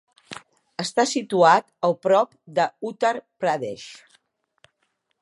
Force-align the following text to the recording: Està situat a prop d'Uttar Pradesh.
Està 0.83 1.05
situat 1.11 1.69
a 1.89 1.91
prop 2.07 2.33
d'Uttar 2.57 3.15
Pradesh. 3.45 3.89